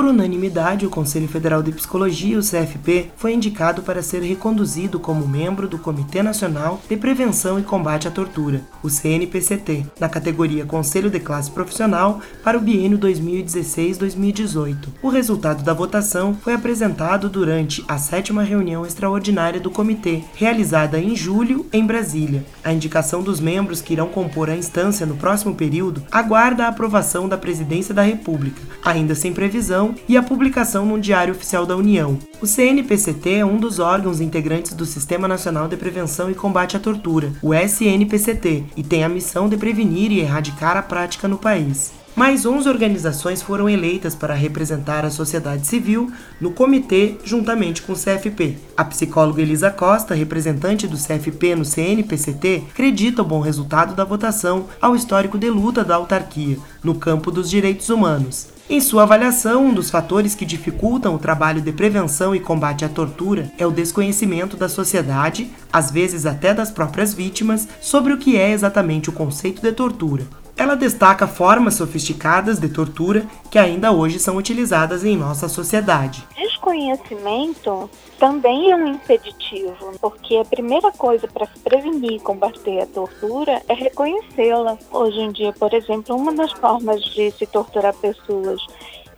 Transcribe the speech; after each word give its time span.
Por 0.00 0.06
unanimidade, 0.06 0.86
o 0.86 0.88
Conselho 0.88 1.28
Federal 1.28 1.62
de 1.62 1.72
Psicologia, 1.72 2.38
o 2.38 2.42
CFP, 2.42 3.10
foi 3.18 3.34
indicado 3.34 3.82
para 3.82 4.02
ser 4.02 4.22
reconduzido 4.22 4.98
como 4.98 5.28
membro 5.28 5.68
do 5.68 5.76
Comitê 5.76 6.22
Nacional 6.22 6.80
de 6.88 6.96
Prevenção 6.96 7.60
e 7.60 7.62
Combate 7.62 8.08
à 8.08 8.10
Tortura, 8.10 8.62
o 8.82 8.88
CNPCT, 8.88 9.84
na 10.00 10.08
categoria 10.08 10.64
Conselho 10.64 11.10
de 11.10 11.20
Classe 11.20 11.50
Profissional 11.50 12.22
para 12.42 12.56
o 12.56 12.62
biênio 12.62 12.98
2016-2018. 12.98 14.88
O 15.02 15.10
resultado 15.10 15.62
da 15.62 15.74
votação 15.74 16.34
foi 16.34 16.54
apresentado 16.54 17.28
durante 17.28 17.84
a 17.86 17.98
sétima 17.98 18.42
reunião 18.42 18.86
extraordinária 18.86 19.60
do 19.60 19.70
comitê, 19.70 20.24
realizada 20.34 20.98
em 20.98 21.14
julho 21.14 21.66
em 21.70 21.84
Brasília. 21.84 22.42
A 22.64 22.72
indicação 22.72 23.22
dos 23.22 23.38
membros 23.38 23.82
que 23.82 23.92
irão 23.92 24.08
compor 24.08 24.48
a 24.48 24.56
instância 24.56 25.04
no 25.04 25.18
próximo 25.18 25.54
período 25.54 26.02
aguarda 26.10 26.64
a 26.64 26.68
aprovação 26.68 27.28
da 27.28 27.36
Presidência 27.36 27.92
da 27.92 28.00
República, 28.00 28.62
ainda 28.82 29.14
sem 29.14 29.34
previsão 29.34 29.89
e 30.08 30.16
a 30.16 30.22
publicação 30.22 30.84
no 30.86 31.00
Diário 31.00 31.34
Oficial 31.34 31.66
da 31.66 31.76
União. 31.76 32.18
O 32.40 32.46
CNPCT 32.46 33.34
é 33.34 33.44
um 33.44 33.58
dos 33.58 33.78
órgãos 33.78 34.20
integrantes 34.20 34.72
do 34.72 34.86
Sistema 34.86 35.28
Nacional 35.28 35.68
de 35.68 35.76
Prevenção 35.76 36.30
e 36.30 36.34
Combate 36.34 36.76
à 36.76 36.80
Tortura, 36.80 37.32
o 37.42 37.54
SNPCT, 37.54 38.64
e 38.76 38.82
tem 38.82 39.04
a 39.04 39.08
missão 39.08 39.48
de 39.48 39.56
prevenir 39.56 40.10
e 40.12 40.20
erradicar 40.20 40.76
a 40.76 40.82
prática 40.82 41.28
no 41.28 41.38
país. 41.38 41.99
Mais 42.20 42.44
11 42.44 42.68
organizações 42.68 43.40
foram 43.40 43.66
eleitas 43.66 44.14
para 44.14 44.34
representar 44.34 45.06
a 45.06 45.10
sociedade 45.10 45.66
civil 45.66 46.12
no 46.38 46.50
comitê 46.50 47.14
juntamente 47.24 47.80
com 47.80 47.94
o 47.94 47.96
CFP. 47.96 48.58
A 48.76 48.84
psicóloga 48.84 49.40
Elisa 49.40 49.70
Costa, 49.70 50.14
representante 50.14 50.86
do 50.86 50.98
CFP 50.98 51.54
no 51.54 51.64
CNPCT, 51.64 52.64
acredita 52.72 53.22
o 53.22 53.24
bom 53.24 53.40
resultado 53.40 53.94
da 53.94 54.04
votação 54.04 54.66
ao 54.82 54.94
histórico 54.94 55.38
de 55.38 55.48
luta 55.48 55.82
da 55.82 55.94
autarquia 55.94 56.58
no 56.84 56.94
campo 56.94 57.30
dos 57.30 57.48
direitos 57.48 57.88
humanos. 57.88 58.48
Em 58.68 58.82
sua 58.82 59.04
avaliação, 59.04 59.68
um 59.68 59.72
dos 59.72 59.88
fatores 59.88 60.34
que 60.34 60.44
dificultam 60.44 61.14
o 61.14 61.18
trabalho 61.18 61.62
de 61.62 61.72
prevenção 61.72 62.34
e 62.34 62.40
combate 62.40 62.84
à 62.84 62.88
tortura 62.90 63.50
é 63.56 63.66
o 63.66 63.70
desconhecimento 63.70 64.58
da 64.58 64.68
sociedade, 64.68 65.50
às 65.72 65.90
vezes 65.90 66.26
até 66.26 66.52
das 66.52 66.70
próprias 66.70 67.14
vítimas, 67.14 67.66
sobre 67.80 68.12
o 68.12 68.18
que 68.18 68.36
é 68.36 68.50
exatamente 68.50 69.08
o 69.08 69.12
conceito 69.12 69.62
de 69.62 69.72
tortura. 69.72 70.24
Ela 70.60 70.76
destaca 70.76 71.26
formas 71.26 71.72
sofisticadas 71.72 72.58
de 72.58 72.68
tortura 72.68 73.24
que 73.50 73.58
ainda 73.58 73.92
hoje 73.92 74.18
são 74.18 74.36
utilizadas 74.36 75.06
em 75.06 75.16
nossa 75.16 75.48
sociedade. 75.48 76.22
Desconhecimento 76.36 77.88
também 78.18 78.70
é 78.70 78.76
um 78.76 78.88
impeditivo, 78.88 79.92
porque 80.02 80.36
a 80.36 80.44
primeira 80.44 80.92
coisa 80.92 81.26
para 81.26 81.46
se 81.46 81.58
prevenir 81.60 82.12
e 82.12 82.20
combater 82.20 82.82
a 82.82 82.86
tortura 82.86 83.62
é 83.66 83.72
reconhecê-la. 83.72 84.76
Hoje 84.92 85.20
em 85.20 85.32
dia, 85.32 85.54
por 85.58 85.72
exemplo, 85.72 86.14
uma 86.14 86.34
das 86.34 86.52
formas 86.52 87.00
de 87.04 87.30
se 87.30 87.46
torturar 87.46 87.94
pessoas 87.94 88.60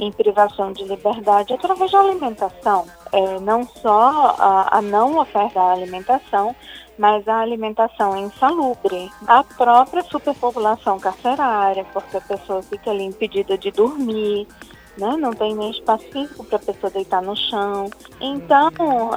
em 0.02 0.10
privação 0.10 0.72
de 0.72 0.84
liberdade 0.84 1.54
através 1.54 1.90
da 1.90 2.00
alimentação. 2.00 2.86
É, 3.12 3.38
não 3.40 3.66
só 3.66 4.34
a, 4.38 4.78
a 4.78 4.82
não 4.82 5.18
oferta 5.18 5.54
da 5.54 5.72
alimentação, 5.72 6.54
mas 6.98 7.26
a 7.28 7.38
alimentação 7.38 8.16
insalubre. 8.16 9.10
A 9.26 9.44
própria 9.44 10.02
superpopulação 10.02 10.98
carcerária, 10.98 11.86
porque 11.92 12.16
a 12.16 12.20
pessoa 12.20 12.62
fica 12.62 12.90
ali 12.90 13.04
impedida 13.04 13.56
de 13.56 13.70
dormir, 13.70 14.46
né? 14.96 15.16
não 15.16 15.32
tem 15.32 15.54
nem 15.54 15.70
espaço 15.70 16.04
físico 16.10 16.44
para 16.44 16.56
a 16.56 16.60
pessoa 16.60 16.90
deitar 16.90 17.22
no 17.22 17.36
chão. 17.36 17.90
Então, 18.20 18.70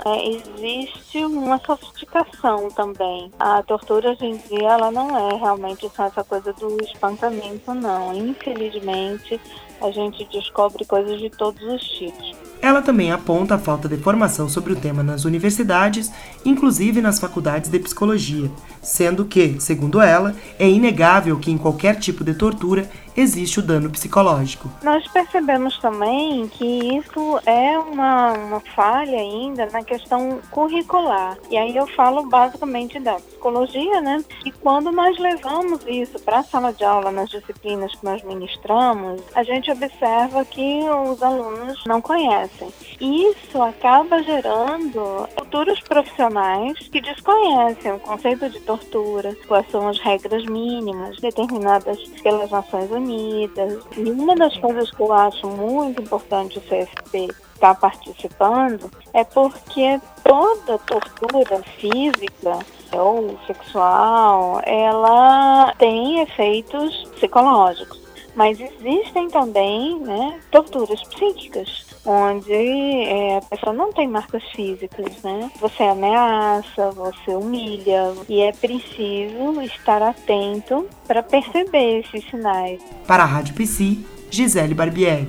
é, 0.06 0.30
existe 0.30 1.24
uma 1.26 1.60
sofisticação 1.60 2.70
também. 2.72 3.32
A 3.40 3.62
tortura 3.64 4.12
hoje 4.12 4.26
em 4.26 4.38
dia, 4.38 4.70
ela 4.70 4.92
não 4.92 5.32
é 5.32 5.36
realmente 5.36 5.90
só 5.96 6.06
essa 6.06 6.24
coisa 6.24 6.54
do 6.54 6.78
espancamento, 6.84 7.74
não. 7.74 8.14
Infelizmente, 8.16 9.40
a 9.82 9.92
gente 9.92 10.28
descobre 10.32 10.86
coisas 10.86 11.20
de 11.20 11.30
todos 11.30 11.62
os 11.62 11.82
tipos. 11.82 12.36
Ela 12.62 12.82
também 12.82 13.12
aponta 13.12 13.56
a 13.56 13.60
falta 13.60 13.88
de 13.88 13.98
formação 13.98 14.50
sobre 14.50 14.74
o 14.74 14.76
tema 14.76 15.04
nas 15.04 15.24
universidades, 15.26 16.12
inclusive 16.44 17.02
nas 17.02 17.20
faculdades 17.20 17.70
de 17.70 17.78
psicologia, 17.78 18.50
sendo 18.82 19.26
que, 19.26 19.60
segundo 19.60 20.02
ela, 20.02 20.36
é 20.58 20.68
inegável 20.68 21.38
que 21.38 21.52
em 21.52 21.58
qualquer 21.58 22.00
tipo 22.00 22.24
de 22.24 22.34
tortura 22.34 22.90
existe 23.16 23.60
o 23.60 23.62
dano 23.62 23.90
psicológico. 23.90 24.70
Nós 24.84 25.08
percebemos 25.08 25.78
também 25.80 26.48
que 26.48 26.98
isso 26.98 27.40
é 27.46 27.78
uma, 27.78 28.34
uma 28.34 28.60
falha 28.60 29.18
ainda 29.18 29.68
na 29.68 29.84
questão 29.84 30.40
curricular. 30.52 31.38
E 31.50 31.58
aí 31.58 31.76
eu 31.76 31.88
falo 31.88 32.28
basicamente 32.28 33.00
da 33.00 33.16
psicologia, 33.16 34.02
né? 34.02 34.24
E 34.46 34.52
quando 34.52 34.92
nós 34.92 35.18
levamos 35.18 35.82
isso 35.88 36.20
para 36.20 36.40
a 36.40 36.44
sala 36.44 36.74
de 36.74 36.84
aula 36.84 37.12
nas 37.12 37.30
disciplinas 37.30 37.94
que 37.96 38.04
nós 38.04 38.24
ministramos, 38.24 39.22
a 39.34 39.44
gente 39.44 39.72
observa 39.72 40.44
que 40.46 40.82
os 41.10 41.22
alunos 41.22 41.84
não 41.86 42.02
conhecem. 42.02 42.70
Isso 43.00 43.62
acaba 43.62 44.24
gerando 44.24 45.28
futuros 45.38 45.80
profissionais 45.82 46.78
que 46.90 47.02
desconhecem 47.02 47.94
o 47.94 48.00
conceito 48.00 48.50
de 48.50 48.60
tortura, 48.62 49.36
quais 49.48 49.70
são 49.70 49.88
as 49.88 50.00
regras 50.00 50.46
mínimas 50.46 51.20
determinadas 51.20 52.00
pelas 52.24 52.50
Nações 52.50 52.92
Unidas. 53.06 53.84
E 53.96 54.10
uma 54.10 54.36
das 54.36 54.58
coisas 54.58 54.90
que 54.92 55.02
eu 55.02 55.14
acho 55.14 55.48
muito 55.48 56.02
importante 56.02 56.58
o 56.58 56.62
CFP 56.62 57.28
estar 57.54 57.74
tá 57.74 57.76
participando 57.76 58.90
é 59.14 59.24
porque 59.24 60.00
toda 60.24 60.78
tortura 60.80 61.62
física 61.80 62.60
ou 62.92 63.38
sexual, 63.46 64.62
ela 64.66 65.74
tem 65.78 66.22
efeitos 66.22 67.08
psicológicos. 67.16 68.04
Mas 68.36 68.60
existem 68.60 69.30
também 69.30 69.98
né, 70.00 70.40
torturas 70.52 71.02
psíquicas, 71.04 71.95
onde 72.06 72.54
é, 72.54 73.38
a 73.38 73.42
pessoa 73.42 73.74
não 73.74 73.92
tem 73.92 74.08
marcas 74.08 74.44
físicas, 74.56 75.22
né? 75.24 75.52
Você 75.60 75.84
ameaça, 75.84 76.92
você 76.92 77.32
humilha, 77.32 78.14
e 78.30 78.42
é 78.42 78.52
preciso 78.52 79.62
estar 79.62 80.02
atento 80.02 80.88
para 81.08 81.24
perceber 81.24 82.00
esses 82.02 82.30
sinais. 82.30 82.82
Para 83.08 83.24
a 83.24 83.26
Rádio 83.26 83.56
Psi, 83.56 84.06
Gisele 84.30 84.74
Barbieri. 84.74 85.28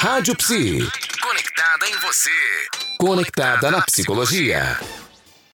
Rádio 0.00 0.36
Psi. 0.36 0.78
Conectada 1.20 1.86
em 1.88 1.96
você. 1.98 2.30
Conectada 2.98 3.70
na 3.70 3.82
psicologia. 3.82 4.78